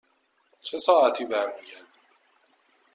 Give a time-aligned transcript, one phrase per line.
[0.61, 1.85] چه ساعتی برمی گردیم؟